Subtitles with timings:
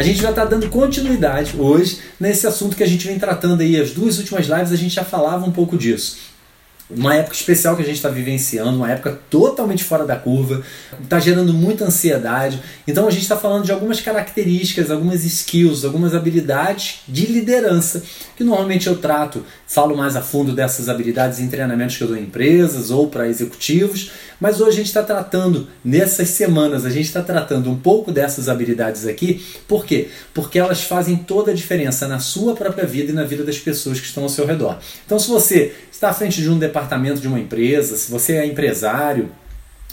[0.00, 3.78] A gente vai estar dando continuidade hoje nesse assunto que a gente vem tratando aí.
[3.78, 6.29] As duas últimas lives a gente já falava um pouco disso
[6.90, 10.62] uma época especial que a gente está vivenciando, uma época totalmente fora da curva,
[11.02, 12.60] está gerando muita ansiedade.
[12.86, 18.02] Então a gente está falando de algumas características, algumas skills, algumas habilidades de liderança
[18.36, 22.16] que normalmente eu trato, falo mais a fundo dessas habilidades em treinamentos que eu dou
[22.16, 27.04] em empresas ou para executivos, mas hoje a gente está tratando, nessas semanas, a gente
[27.04, 29.44] está tratando um pouco dessas habilidades aqui.
[29.68, 30.08] Por quê?
[30.32, 34.00] Porque elas fazem toda a diferença na sua própria vida e na vida das pessoas
[34.00, 34.78] que estão ao seu redor.
[35.04, 36.79] Então, se você está à frente de um departamento
[37.20, 39.30] de uma empresa, se você é empresário,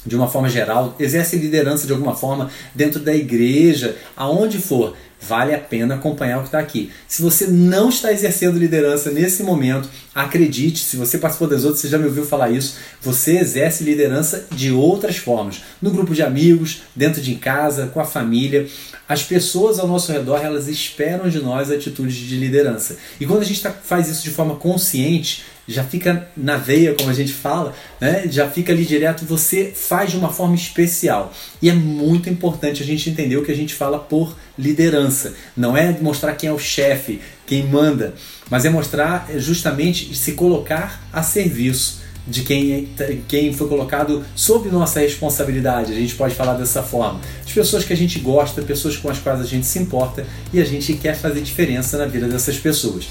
[0.05, 5.53] de uma forma geral, exerce liderança de alguma forma dentro da igreja, aonde for, vale
[5.53, 6.91] a pena acompanhar o que está aqui.
[7.07, 11.87] Se você não está exercendo liderança nesse momento, acredite, se você participou das outras, você
[11.87, 15.61] já me ouviu falar isso, você exerce liderança de outras formas.
[15.79, 18.67] No grupo de amigos, dentro de casa, com a família.
[19.07, 22.97] As pessoas ao nosso redor, elas esperam de nós atitudes de liderança.
[23.19, 27.09] E quando a gente tá, faz isso de forma consciente, já fica na veia, como
[27.09, 28.23] a gente fala, né?
[28.29, 31.31] já fica ali direto, você faz de uma forma especial.
[31.61, 35.35] E é muito importante a gente entender o que a gente fala por liderança.
[35.55, 38.13] Não é mostrar quem é o chefe, quem manda,
[38.51, 42.89] mas é mostrar justamente se colocar a serviço de quem,
[43.27, 47.21] quem foi colocado sob nossa responsabilidade, a gente pode falar dessa forma.
[47.45, 50.59] As pessoas que a gente gosta, pessoas com as quais a gente se importa e
[50.59, 53.07] a gente quer fazer diferença na vida dessas pessoas.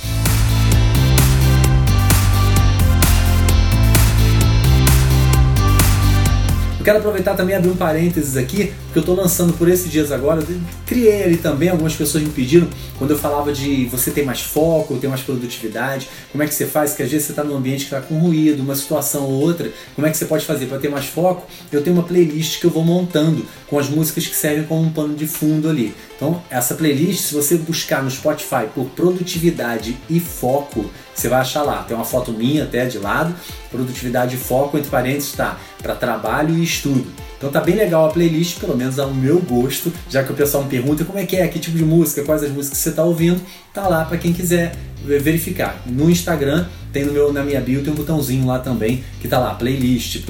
[6.86, 10.12] Quero aproveitar também e abrir um parênteses aqui, porque eu estou lançando por esses dias
[10.12, 10.40] agora.
[10.86, 14.96] criei ali também, algumas pessoas me pediram, quando eu falava de você ter mais foco,
[14.96, 16.94] ter mais produtividade, como é que você faz?
[16.94, 19.72] Que às vezes você está num ambiente que está com ruído, uma situação ou outra,
[19.96, 21.48] como é que você pode fazer para ter mais foco?
[21.72, 24.92] Eu tenho uma playlist que eu vou montando com as músicas que servem como um
[24.92, 25.92] pano de fundo ali.
[26.14, 31.62] Então, essa playlist, se você buscar no Spotify por produtividade e foco, você vai achar
[31.62, 31.82] lá.
[31.82, 33.34] Tem uma foto minha até de lado,
[33.70, 37.06] produtividade e foco, entre parênteses, tá para trabalho e estudo.
[37.36, 40.64] Então tá bem legal a playlist, pelo menos ao meu gosto, já que o pessoal
[40.64, 42.90] me pergunta como é que é, que tipo de música, quais as músicas que você
[42.90, 43.40] está ouvindo,
[43.74, 45.82] tá lá para quem quiser verificar.
[45.84, 49.38] No Instagram, tem no meu, na minha bio, tem um botãozinho lá também, que tá
[49.38, 50.24] lá, playlist,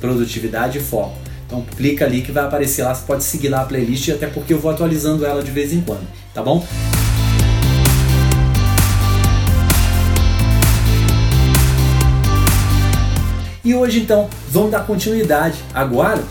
[0.00, 1.16] produtividade e foco.
[1.46, 4.52] Então clica ali que vai aparecer lá, você pode seguir lá a playlist, até porque
[4.52, 6.64] eu vou atualizando ela de vez em quando, tá bom?
[13.64, 16.24] E hoje então vamos dar continuidade agora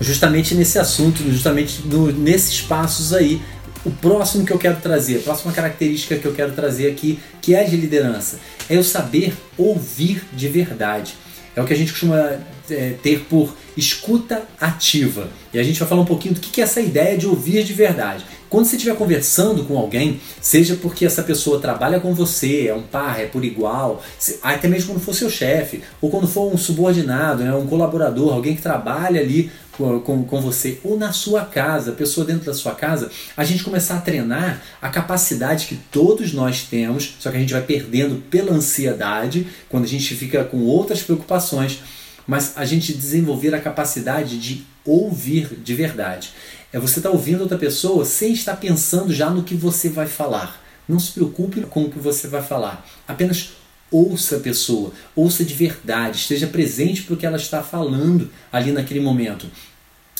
[0.00, 3.40] justamente nesse assunto, justamente no, nesses passos aí.
[3.84, 7.54] O próximo que eu quero trazer, a próxima característica que eu quero trazer aqui, que
[7.54, 11.14] é de liderança, é eu saber ouvir de verdade.
[11.54, 12.38] É o que a gente costuma
[12.70, 15.28] é, ter por escuta ativa.
[15.52, 17.72] E a gente vai falar um pouquinho do que é essa ideia de ouvir de
[17.72, 18.24] verdade.
[18.48, 22.82] Quando você estiver conversando com alguém, seja porque essa pessoa trabalha com você, é um
[22.82, 24.02] par, é por igual,
[24.42, 28.56] até mesmo quando for seu chefe, ou quando for um subordinado, né, um colaborador, alguém
[28.56, 32.74] que trabalha ali com, com, com, você, ou na sua casa, pessoa dentro da sua
[32.74, 37.40] casa, a gente começar a treinar a capacidade que todos nós temos, só que a
[37.40, 41.80] gente vai perdendo pela ansiedade, quando a gente fica com outras preocupações,
[42.26, 46.32] mas a gente desenvolver a capacidade de ouvir de verdade.
[46.72, 50.06] É você estar tá ouvindo outra pessoa sem estar pensando já no que você vai
[50.06, 50.62] falar.
[50.88, 52.86] Não se preocupe com o que você vai falar.
[53.06, 53.50] Apenas
[53.90, 58.70] ouça a pessoa, ouça de verdade, esteja presente para o que ela está falando ali
[58.70, 59.46] naquele momento.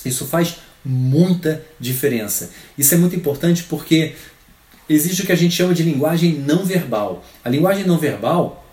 [0.04, 2.50] Isso faz muita diferença.
[2.76, 4.14] Isso é muito importante porque
[4.88, 7.24] existe o que a gente chama de linguagem não verbal.
[7.44, 8.64] A linguagem não verbal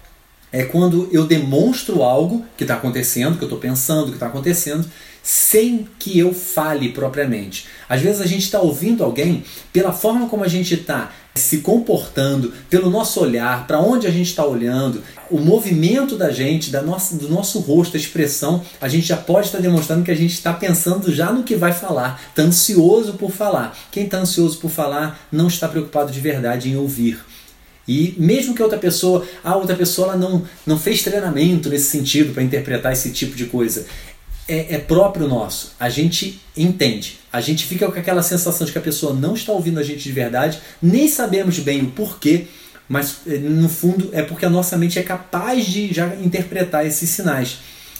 [0.51, 4.89] é quando eu demonstro algo que está acontecendo, que eu estou pensando, que está acontecendo,
[5.25, 7.65] sem que eu fale propriamente.
[7.89, 9.43] Às vezes a gente está ouvindo alguém
[9.73, 14.29] pela forma como a gente está se comportando, pelo nosso olhar, para onde a gente
[14.29, 15.01] está olhando,
[15.31, 19.47] o movimento da gente, da nossa, do nosso rosto, a expressão, a gente já pode
[19.47, 23.13] estar tá demonstrando que a gente está pensando já no que vai falar, está ansioso
[23.13, 23.75] por falar.
[23.91, 27.19] Quem está ansioso por falar não está preocupado de verdade em ouvir.
[27.87, 32.33] E mesmo que outra pessoa, a outra pessoa ela não, não fez treinamento nesse sentido
[32.33, 33.85] para interpretar esse tipo de coisa,
[34.47, 35.73] é, é, próprio nosso.
[35.79, 37.19] A gente entende.
[37.31, 40.03] A gente fica com aquela sensação de que a pessoa não está ouvindo a gente
[40.03, 42.47] de verdade, nem sabemos bem o porquê,
[42.87, 47.09] mas eh, no fundo é porque a nossa mente é capaz de já interpretar esses
[47.09, 47.57] sinais.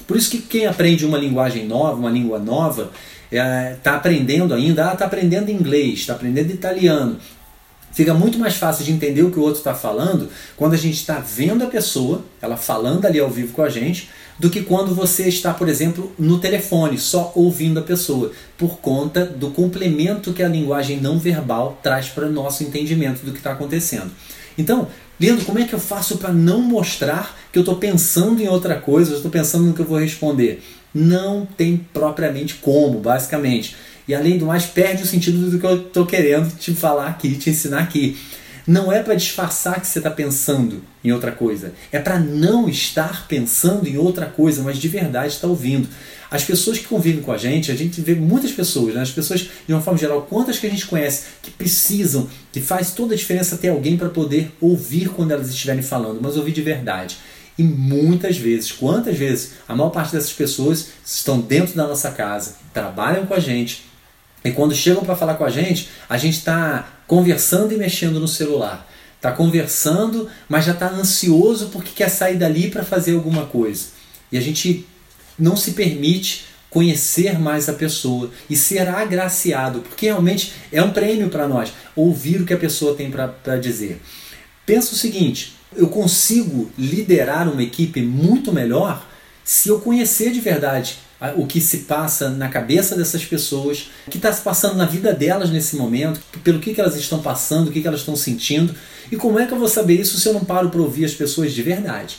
[0.08, 2.92] Por isso que quem aprende uma linguagem nova, uma língua nova,
[3.32, 7.18] está é, tá aprendendo ainda, está ah, aprendendo inglês, está aprendendo italiano.
[7.96, 10.96] Fica muito mais fácil de entender o que o outro está falando quando a gente
[10.96, 14.94] está vendo a pessoa, ela falando ali ao vivo com a gente, do que quando
[14.94, 20.44] você está, por exemplo, no telefone, só ouvindo a pessoa, por conta do complemento que
[20.44, 24.12] a linguagem não verbal traz para o nosso entendimento do que está acontecendo.
[24.58, 28.50] Então, Leandro, como é que eu faço para não mostrar que eu estou pensando em
[28.50, 30.62] outra coisa, estou pensando no que eu vou responder?
[30.94, 33.74] Não tem propriamente como, basicamente.
[34.08, 37.36] E além do mais, perde o sentido do que eu estou querendo te falar aqui,
[37.36, 38.18] te ensinar aqui.
[38.68, 41.74] Não é para disfarçar que você está pensando em outra coisa.
[41.92, 45.88] É para não estar pensando em outra coisa, mas de verdade estar ouvindo.
[46.32, 49.02] As pessoas que convivem com a gente, a gente vê muitas pessoas, né?
[49.02, 52.92] as pessoas de uma forma geral, quantas que a gente conhece que precisam, que faz
[52.92, 56.62] toda a diferença ter alguém para poder ouvir quando elas estiverem falando, mas ouvir de
[56.62, 57.18] verdade.
[57.58, 62.56] E muitas vezes, quantas vezes, a maior parte dessas pessoas estão dentro da nossa casa,
[62.74, 63.86] trabalham com a gente,
[64.46, 68.28] e quando chegam para falar com a gente, a gente está conversando e mexendo no
[68.28, 68.88] celular.
[69.16, 73.88] Está conversando, mas já está ansioso porque quer sair dali para fazer alguma coisa.
[74.32, 74.86] E a gente
[75.38, 81.30] não se permite conhecer mais a pessoa e ser agraciado, porque realmente é um prêmio
[81.30, 84.00] para nós ouvir o que a pessoa tem para dizer.
[84.64, 89.08] Pensa o seguinte: eu consigo liderar uma equipe muito melhor
[89.46, 90.98] se eu conhecer de verdade
[91.38, 95.14] o que se passa na cabeça dessas pessoas, o que está se passando na vida
[95.14, 98.76] delas nesse momento, pelo que, que elas estão passando, o que, que elas estão sentindo.
[99.12, 101.14] E como é que eu vou saber isso se eu não paro para ouvir as
[101.14, 102.18] pessoas de verdade?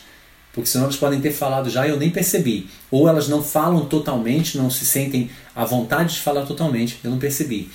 [0.52, 2.70] Porque senão elas podem ter falado já e eu nem percebi.
[2.90, 7.18] Ou elas não falam totalmente, não se sentem à vontade de falar totalmente, eu não
[7.18, 7.68] percebi.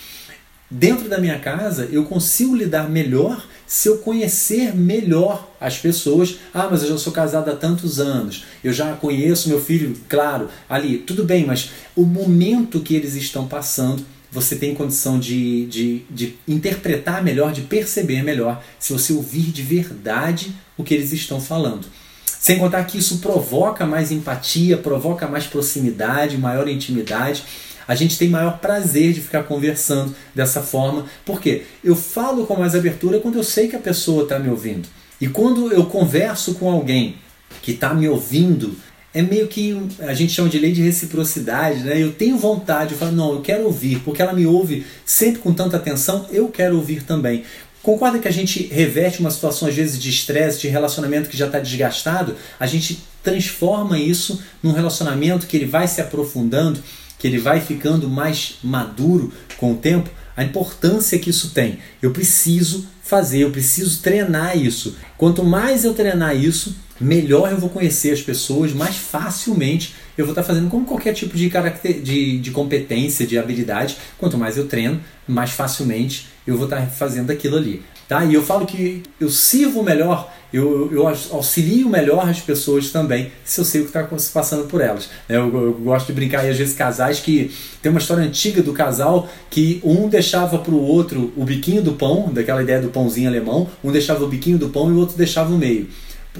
[0.73, 6.37] Dentro da minha casa, eu consigo lidar melhor se eu conhecer melhor as pessoas.
[6.53, 10.47] Ah, mas eu já sou casado há tantos anos, eu já conheço meu filho, claro,
[10.69, 16.05] ali, tudo bem, mas o momento que eles estão passando, você tem condição de, de,
[16.09, 21.41] de interpretar melhor, de perceber melhor, se você ouvir de verdade o que eles estão
[21.41, 21.85] falando.
[22.25, 27.43] Sem contar que isso provoca mais empatia, provoca mais proximidade, maior intimidade
[27.91, 31.07] a gente tem maior prazer de ficar conversando dessa forma.
[31.25, 34.87] porque Eu falo com mais abertura quando eu sei que a pessoa está me ouvindo.
[35.19, 37.15] E quando eu converso com alguém
[37.61, 38.77] que está me ouvindo,
[39.13, 42.01] é meio que a gente chama de lei de reciprocidade, né?
[42.01, 45.53] Eu tenho vontade, eu falo, não, eu quero ouvir, porque ela me ouve sempre com
[45.53, 47.43] tanta atenção, eu quero ouvir também.
[47.83, 51.47] Concorda que a gente reverte uma situação, às vezes, de estresse, de relacionamento que já
[51.47, 56.81] está desgastado, a gente transforma isso num relacionamento que ele vai se aprofundando
[57.21, 61.77] que ele vai ficando mais maduro com o tempo, a importância que isso tem.
[62.01, 64.97] Eu preciso fazer, eu preciso treinar isso.
[65.19, 70.31] Quanto mais eu treinar isso, melhor eu vou conhecer as pessoas, mais facilmente eu vou
[70.31, 73.97] estar fazendo como qualquer tipo de, caracter, de, de competência, de habilidade.
[74.17, 77.83] Quanto mais eu treino, mais facilmente eu vou estar fazendo aquilo ali.
[78.11, 78.25] Tá?
[78.25, 83.61] E eu falo que eu sirvo melhor, eu, eu auxilio melhor as pessoas também, se
[83.61, 85.09] eu sei o que está se passando por elas.
[85.29, 85.37] Né?
[85.37, 89.29] Eu, eu, gosto de brincar, às vezes, casais que tem uma história antiga do casal
[89.49, 93.69] que um deixava para o outro o biquinho do pão, daquela ideia do pãozinho alemão,
[93.81, 95.87] um deixava o biquinho do pão e o outro deixava o meio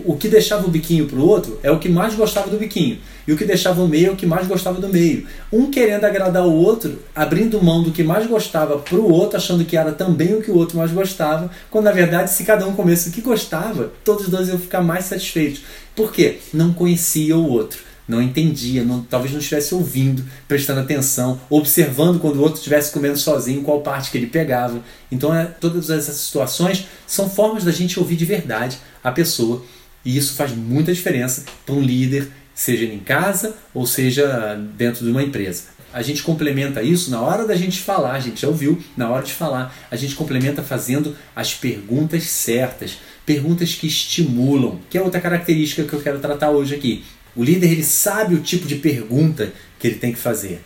[0.06, 2.98] o que deixava o biquinho para o outro é o que mais gostava do biquinho.
[3.28, 5.28] E o que deixava o meio é o que mais gostava do meio.
[5.51, 9.66] Um querendo agradar o outro, abrindo mão do que mais gostava para o outro, achando
[9.66, 12.74] que era também o que o outro mais gostava, quando na verdade, se cada um
[12.74, 15.62] comesse o que gostava, todos os dois iam ficar mais satisfeitos.
[15.96, 16.40] Por quê?
[16.54, 17.80] Não conhecia o outro.
[18.08, 23.18] Não entendia, não, talvez não estivesse ouvindo, prestando atenção, observando quando o outro estivesse comendo
[23.18, 24.82] sozinho, qual parte que ele pegava.
[25.10, 29.63] Então, é, todas essas situações são formas da gente ouvir de verdade a pessoa
[30.04, 32.30] e isso faz muita diferença para um líder,
[32.62, 35.63] seja em casa ou seja dentro de uma empresa.
[35.91, 39.24] A gente complementa isso na hora da gente falar, a gente já ouviu, na hora
[39.24, 45.20] de falar, a gente complementa fazendo as perguntas certas, perguntas que estimulam, que é outra
[45.20, 47.03] característica que eu quero tratar hoje aqui.
[47.36, 50.62] O líder ele sabe o tipo de pergunta que ele tem que fazer.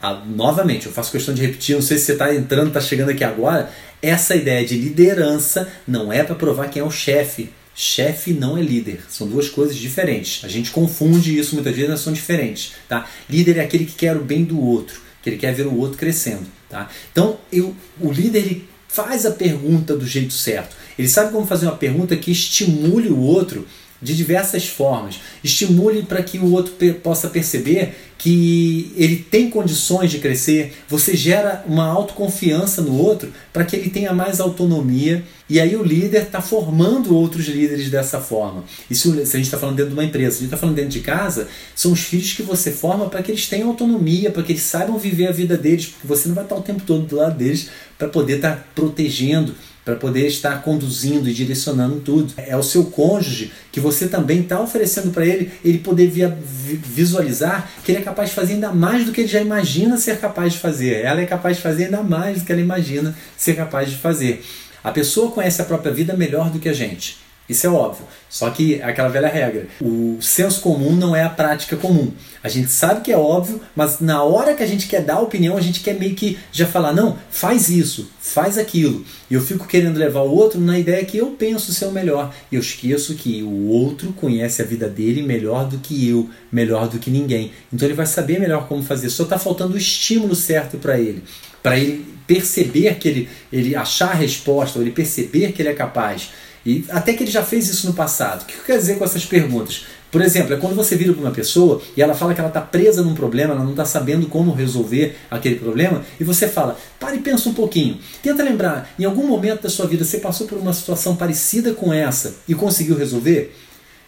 [0.00, 3.10] Ah, novamente, eu faço questão de repetir, não sei se você está entrando, está chegando
[3.10, 3.70] aqui agora.
[4.02, 7.50] Essa ideia de liderança não é para provar quem é o chefe.
[7.74, 10.44] Chefe não é líder, são duas coisas diferentes.
[10.44, 12.72] A gente confunde isso muitas vezes, mas são diferentes.
[12.88, 13.08] Tá?
[13.28, 15.96] Líder é aquele que quer o bem do outro, que ele quer ver o outro
[15.96, 16.46] crescendo.
[16.68, 16.90] Tá?
[17.10, 20.76] Então, eu, o líder ele faz a pergunta do jeito certo.
[20.98, 23.66] Ele sabe como fazer uma pergunta que estimule o outro
[24.02, 25.20] de diversas formas.
[25.44, 26.72] Estimule para que o outro
[27.02, 30.72] possa perceber que ele tem condições de crescer.
[30.88, 35.22] Você gera uma autoconfiança no outro para que ele tenha mais autonomia.
[35.50, 38.62] E aí o líder está formando outros líderes dessa forma.
[38.88, 40.92] Se a gente está falando dentro de uma empresa, se a gente está falando dentro
[40.92, 44.52] de casa, são os filhos que você forma para que eles tenham autonomia, para que
[44.52, 47.16] eles saibam viver a vida deles, porque você não vai estar o tempo todo do
[47.16, 49.52] lado deles para poder estar tá protegendo
[49.82, 52.32] para poder estar conduzindo e direcionando tudo.
[52.36, 57.68] É o seu cônjuge que você também está oferecendo para ele, ele poder via, visualizar
[57.82, 60.52] que ele é capaz de fazer ainda mais do que ele já imagina ser capaz
[60.52, 61.04] de fazer.
[61.04, 64.44] Ela é capaz de fazer ainda mais do que ela imagina ser capaz de fazer.
[64.82, 67.18] A pessoa conhece a própria vida melhor do que a gente.
[67.50, 68.06] Isso é óbvio.
[68.28, 69.66] Só que é aquela velha regra.
[69.80, 72.12] O senso comum não é a prática comum.
[72.44, 75.20] A gente sabe que é óbvio, mas na hora que a gente quer dar a
[75.20, 79.04] opinião, a gente quer meio que já falar, não, faz isso, faz aquilo.
[79.28, 82.32] E eu fico querendo levar o outro na ideia que eu penso ser o melhor.
[82.52, 86.88] E eu esqueço que o outro conhece a vida dele melhor do que eu, melhor
[86.88, 87.50] do que ninguém.
[87.72, 89.10] Então ele vai saber melhor como fazer.
[89.10, 91.24] Só está faltando o estímulo certo para ele.
[91.62, 95.74] Para ele perceber que ele, ele achar a resposta, ou ele perceber que ele é
[95.74, 96.30] capaz.
[96.64, 98.42] E até que ele já fez isso no passado.
[98.42, 99.86] O que eu quero dizer com essas perguntas?
[100.10, 102.60] Por exemplo, é quando você vira para uma pessoa e ela fala que ela está
[102.60, 107.14] presa num problema, ela não está sabendo como resolver aquele problema, e você fala, para
[107.14, 107.98] e pensa um pouquinho.
[108.22, 111.92] Tenta lembrar, em algum momento da sua vida você passou por uma situação parecida com
[111.92, 113.56] essa e conseguiu resolver?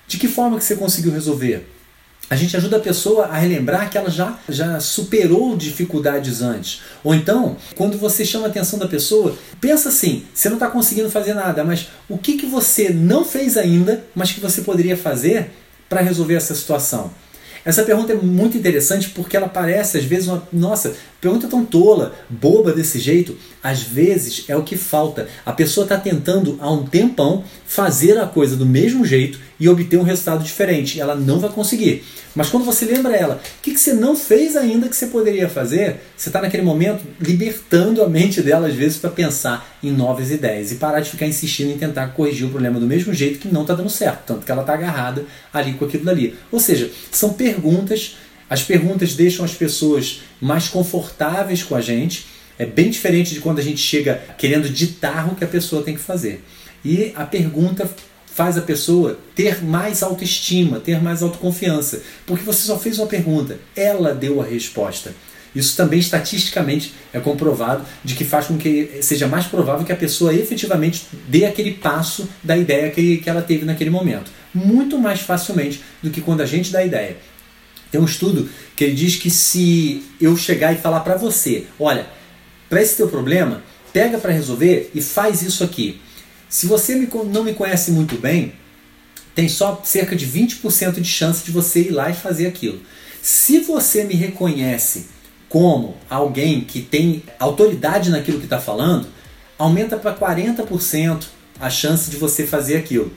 [0.09, 1.66] De que forma que você conseguiu resolver?
[2.32, 6.80] A gente ajuda a pessoa a relembrar que ela já, já superou dificuldades antes.
[7.04, 11.10] Ou então, quando você chama a atenção da pessoa, pensa assim: você não está conseguindo
[11.10, 15.50] fazer nada, mas o que, que você não fez ainda, mas que você poderia fazer
[15.90, 17.10] para resolver essa situação?
[17.66, 20.42] Essa pergunta é muito interessante porque ela parece, às vezes, uma.
[20.50, 23.38] Nossa, pergunta tão tola, boba desse jeito.
[23.62, 25.28] Às vezes é o que falta.
[25.46, 29.96] A pessoa está tentando há um tempão fazer a coisa do mesmo jeito e obter
[29.98, 31.00] um resultado diferente.
[31.00, 32.02] Ela não vai conseguir.
[32.34, 35.48] Mas quando você lembra ela, o que, que você não fez ainda que você poderia
[35.48, 40.32] fazer, você está naquele momento libertando a mente dela, às vezes, para pensar em novas
[40.32, 43.46] ideias e parar de ficar insistindo em tentar corrigir o problema do mesmo jeito que
[43.46, 46.34] não está dando certo, tanto que ela está agarrada ali com aquilo dali.
[46.50, 48.16] Ou seja, são perguntas,
[48.52, 52.26] as perguntas deixam as pessoas mais confortáveis com a gente.
[52.59, 55.94] É bem diferente de quando a gente chega querendo ditar o que a pessoa tem
[55.94, 56.44] que fazer.
[56.85, 57.88] E a pergunta
[58.26, 63.59] faz a pessoa ter mais autoestima, ter mais autoconfiança, porque você só fez uma pergunta,
[63.75, 65.14] ela deu a resposta.
[65.54, 69.97] Isso também estatisticamente é comprovado de que faz com que seja mais provável que a
[69.97, 74.30] pessoa efetivamente dê aquele passo da ideia que, que ela teve naquele momento.
[74.52, 77.16] Muito mais facilmente do que quando a gente dá a ideia.
[77.92, 82.06] Tem um estudo que ele diz que se eu chegar e falar para você, olha,
[82.68, 86.00] para esse teu problema, pega para resolver e faz isso aqui.
[86.49, 86.94] Se você
[87.26, 88.54] não me conhece muito bem,
[89.34, 92.80] tem só cerca de 20% de chance de você ir lá e fazer aquilo.
[93.20, 95.08] Se você me reconhece
[95.50, 99.06] como alguém que tem autoridade naquilo que está falando,
[99.58, 101.25] aumenta para 40%
[101.61, 103.12] a chance de você fazer aquilo.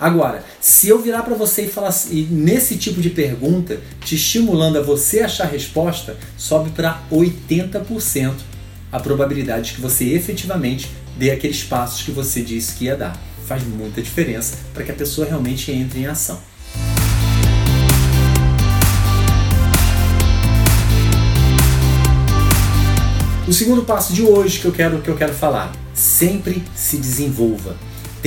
[0.00, 4.14] Agora, se eu virar para você e falar assim, e nesse tipo de pergunta, te
[4.14, 8.34] estimulando a você achar a resposta, sobe para 80%
[8.92, 13.20] a probabilidade de que você efetivamente dê aqueles passos que você disse que ia dar.
[13.44, 16.38] Faz muita diferença para que a pessoa realmente entre em ação.
[23.48, 27.74] O segundo passo de hoje que eu quero que eu quero falar, sempre se desenvolva.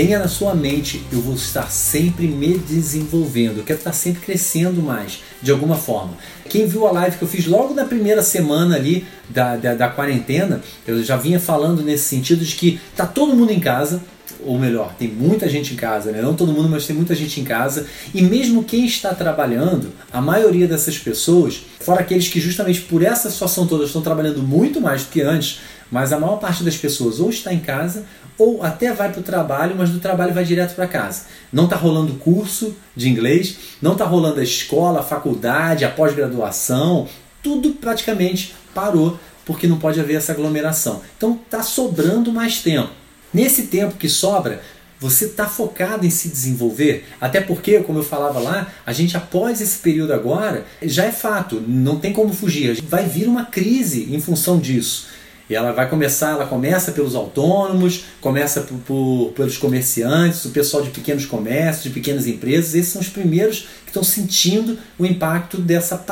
[0.02, 4.82] Tenha na sua mente, eu vou estar sempre me desenvolvendo, eu quero estar sempre crescendo
[4.82, 6.18] mais, de alguma forma.
[6.50, 9.90] Quem viu a live que eu fiz logo na primeira semana ali da, da, da
[9.90, 14.02] quarentena, eu já vinha falando nesse sentido de que tá todo mundo em casa,
[14.44, 16.20] ou melhor, tem muita gente em casa, né?
[16.20, 20.20] não todo mundo, mas tem muita gente em casa, e mesmo quem está trabalhando, a
[20.20, 25.04] maioria dessas pessoas, fora aqueles que justamente por essa situação toda estão trabalhando muito mais
[25.04, 25.60] do que antes,
[25.92, 28.06] mas a maior parte das pessoas ou está em casa
[28.42, 31.26] ou até vai para o trabalho, mas do trabalho vai direto para casa.
[31.54, 37.08] Não está rolando curso de inglês, não está rolando a escola, a faculdade, a pós-graduação,
[37.44, 41.02] tudo praticamente parou porque não pode haver essa aglomeração.
[41.18, 42.90] Então está sobrando mais tempo.
[43.34, 44.62] Nesse tempo que sobra,
[45.02, 47.08] Você está focado em se desenvolver?
[47.20, 51.60] Até porque, como eu falava lá, a gente após esse período agora, já é fato,
[51.68, 52.80] não tem como fugir.
[52.84, 55.08] Vai vir uma crise em função disso.
[55.54, 60.90] Ela vai começar, ela começa pelos autônomos, começa por, por, pelos comerciantes, o pessoal de
[60.90, 62.76] pequenos comércios, de pequenas empresas.
[62.76, 66.04] Esses são os primeiros que estão sentindo o impacto dessa,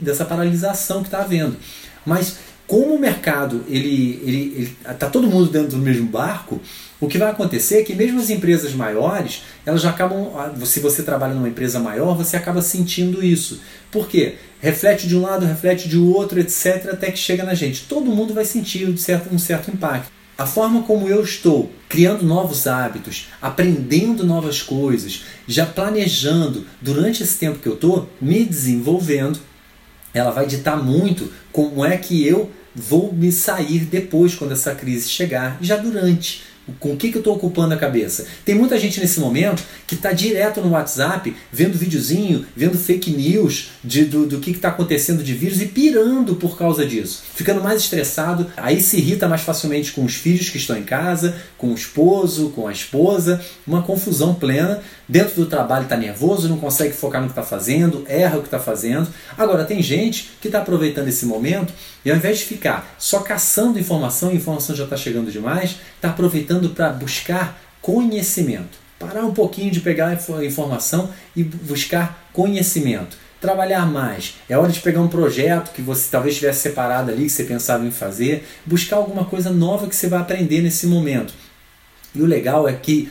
[0.00, 1.56] dessa paralisação que está havendo.
[2.04, 2.36] Mas
[2.70, 6.60] como o mercado ele ele está todo mundo dentro do mesmo barco,
[7.00, 10.78] o que vai acontecer é que mesmo as empresas maiores, elas já acabam, ah, se
[10.78, 13.60] você trabalha numa empresa maior, você acaba sentindo isso.
[13.90, 14.36] Por quê?
[14.60, 17.86] Reflete de um lado, reflete de outro, etc, até que chega na gente.
[17.88, 20.12] Todo mundo vai sentir um certo, um certo impacto.
[20.38, 27.36] A forma como eu estou criando novos hábitos, aprendendo novas coisas, já planejando durante esse
[27.36, 29.40] tempo que eu estou me desenvolvendo,
[30.14, 35.08] ela vai ditar muito como é que eu vou me sair depois, quando essa crise
[35.08, 36.50] chegar, já durante.
[36.78, 38.26] Com o que, que eu estou ocupando a cabeça?
[38.44, 43.70] Tem muita gente nesse momento que está direto no WhatsApp, vendo videozinho, vendo fake news
[43.82, 47.22] de, do, do que está acontecendo de vírus e pirando por causa disso.
[47.34, 51.36] Ficando mais estressado, aí se irrita mais facilmente com os filhos que estão em casa,
[51.58, 54.80] com o esposo, com a esposa, uma confusão plena.
[55.10, 58.46] Dentro do trabalho está nervoso, não consegue focar no que está fazendo, erra o que
[58.46, 59.08] está fazendo.
[59.36, 61.72] Agora, tem gente que está aproveitando esse momento
[62.04, 66.10] e ao invés de ficar só caçando informação, a informação já está chegando demais, está
[66.10, 68.78] aproveitando para buscar conhecimento.
[69.00, 73.16] Parar um pouquinho de pegar a informação e buscar conhecimento.
[73.40, 74.36] Trabalhar mais.
[74.48, 77.84] É hora de pegar um projeto que você talvez tivesse separado ali, que você pensava
[77.84, 78.46] em fazer.
[78.64, 81.34] Buscar alguma coisa nova que você vai aprender nesse momento.
[82.14, 83.10] E o legal é que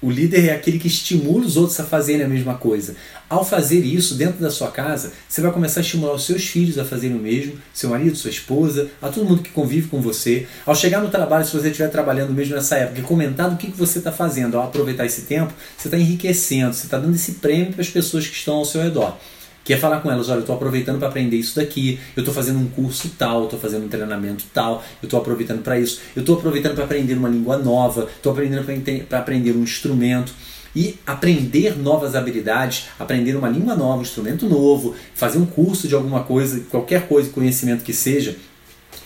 [0.00, 2.94] o líder é aquele que estimula os outros a fazerem a mesma coisa.
[3.28, 6.78] Ao fazer isso dentro da sua casa, você vai começar a estimular os seus filhos
[6.78, 10.46] a fazerem o mesmo, seu marido, sua esposa, a todo mundo que convive com você.
[10.64, 13.98] Ao chegar no trabalho, se você estiver trabalhando mesmo nessa época, comentar do que você
[13.98, 17.82] está fazendo, ao aproveitar esse tempo, você está enriquecendo, você está dando esse prêmio para
[17.82, 19.16] as pessoas que estão ao seu redor
[19.68, 22.34] que é falar com elas, olha, eu estou aproveitando para aprender isso daqui, eu estou
[22.34, 26.20] fazendo um curso tal, estou fazendo um treinamento tal, eu estou aproveitando para isso, eu
[26.20, 28.64] estou aproveitando para aprender uma língua nova, estou aprendendo
[29.06, 30.32] para aprender um instrumento.
[30.76, 35.94] E aprender novas habilidades, aprender uma língua nova, um instrumento novo, fazer um curso de
[35.94, 38.36] alguma coisa, qualquer coisa, conhecimento que seja,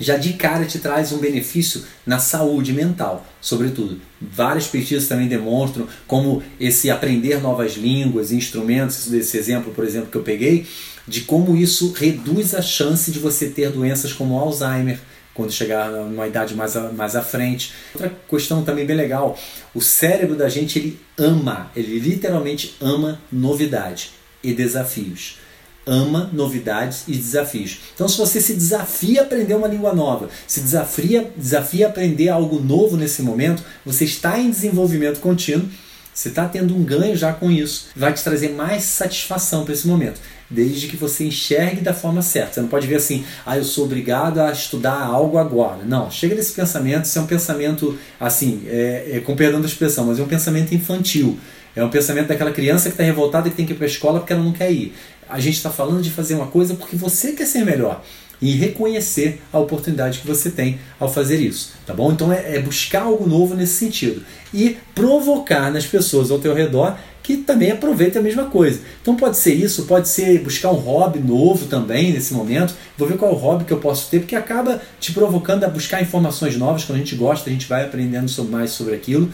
[0.03, 4.01] já de cara te traz um benefício na saúde mental, sobretudo.
[4.21, 10.17] Várias pesquisas também demonstram como esse aprender novas línguas, instrumentos, desse exemplo, por exemplo, que
[10.17, 10.67] eu peguei,
[11.07, 14.99] de como isso reduz a chance de você ter doenças como Alzheimer
[15.35, 17.73] quando chegar numa idade mais, a, mais à frente.
[17.95, 19.39] Outra questão também bem legal,
[19.75, 24.11] o cérebro da gente ele ama, ele literalmente ama novidade
[24.43, 25.39] e desafios
[25.87, 27.81] ama novidades e desafios.
[27.95, 32.29] Então, se você se desafia a aprender uma língua nova, se desafia, desafia a aprender
[32.29, 35.69] algo novo nesse momento, você está em desenvolvimento contínuo,
[36.15, 39.89] você está tendo um ganho já com isso, vai te trazer mais satisfação para esse
[39.89, 42.55] momento, desde que você enxergue da forma certa.
[42.55, 45.85] Você não pode ver assim, ah, eu sou obrigado a estudar algo agora.
[45.85, 50.05] Não, chega desse pensamento, isso é um pensamento, assim, é, é, com perdão da expressão,
[50.05, 51.39] mas é um pensamento infantil.
[51.75, 53.89] É um pensamento daquela criança que está revoltada e que tem que ir para a
[53.89, 54.95] escola porque ela não quer ir.
[55.33, 58.05] A gente está falando de fazer uma coisa porque você quer ser melhor
[58.39, 62.13] e reconhecer a oportunidade que você tem ao fazer isso, tá bom?
[62.13, 66.99] Então é, é, buscar algo novo nesse sentido e provocar nas pessoas ao teu redor
[67.23, 68.81] que também aproveitem a mesma coisa.
[69.01, 72.75] Então pode ser isso, pode ser buscar um hobby novo também nesse momento.
[72.99, 75.69] Vou ver qual é o hobby que eu posso ter, porque acaba te provocando a
[75.69, 76.85] buscar informações novas.
[76.85, 79.31] Quando a gente gosta, a gente vai aprendendo mais sobre aquilo.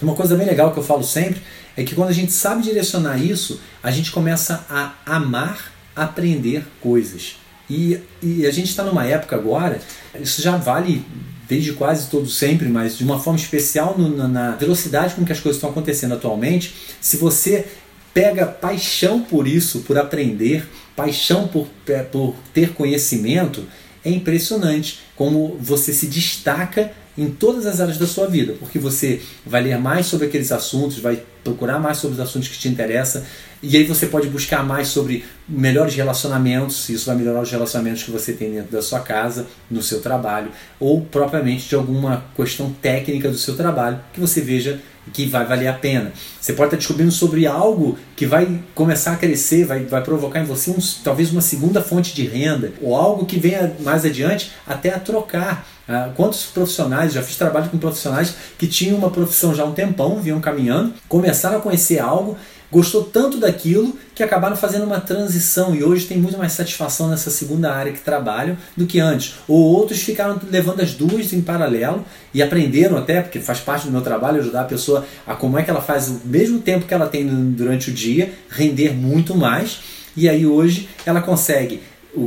[0.00, 1.42] Uma coisa bem legal que eu falo sempre
[1.76, 7.36] é que quando a gente sabe direcionar isso, a gente começa a amar aprender coisas.
[7.68, 9.80] E, e a gente está numa época agora,
[10.20, 11.04] isso já vale
[11.48, 15.40] desde quase todo sempre, mas de uma forma especial no, na velocidade com que as
[15.40, 16.74] coisas estão acontecendo atualmente.
[17.00, 17.66] Se você
[18.14, 23.64] pega paixão por isso, por aprender, paixão por, é, por ter conhecimento,
[24.04, 29.20] é impressionante como você se destaca em todas as áreas da sua vida, porque você
[29.44, 33.22] vai ler mais sobre aqueles assuntos, vai procurar mais sobre os assuntos que te interessam,
[33.62, 38.10] e aí você pode buscar mais sobre melhores relacionamentos, isso vai melhorar os relacionamentos que
[38.10, 43.28] você tem dentro da sua casa, no seu trabalho, ou propriamente de alguma questão técnica
[43.28, 44.80] do seu trabalho que você veja
[45.12, 46.12] que vai valer a pena.
[46.40, 50.44] Você pode estar descobrindo sobre algo que vai começar a crescer, vai, vai provocar em
[50.44, 54.98] você talvez uma segunda fonte de renda, ou algo que venha mais adiante até a
[54.98, 55.66] trocar.
[55.88, 59.72] Ah, quantos profissionais, já fiz trabalho com profissionais que tinham uma profissão já há um
[59.72, 62.36] tempão, vinham caminhando, começaram a conhecer algo
[62.70, 67.30] gostou tanto daquilo que acabaram fazendo uma transição e hoje tem muito mais satisfação nessa
[67.30, 69.36] segunda área que trabalham do que antes.
[69.48, 73.92] Ou outros ficaram levando as duas em paralelo e aprenderam até, porque faz parte do
[73.92, 76.94] meu trabalho ajudar a pessoa a como é que ela faz o mesmo tempo que
[76.94, 79.80] ela tem durante o dia render muito mais.
[80.16, 81.80] E aí hoje ela consegue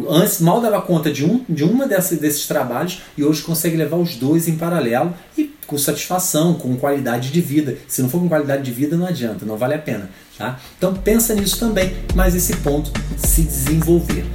[0.09, 4.15] antes mal dava conta de um de uma desses trabalhos e hoje consegue levar os
[4.15, 7.77] dois em paralelo e com satisfação, com qualidade de vida.
[7.87, 10.09] Se não for com qualidade de vida, não adianta, não vale a pena.
[10.37, 10.59] Tá?
[10.77, 14.25] Então pensa nisso também, mas esse ponto se desenvolver.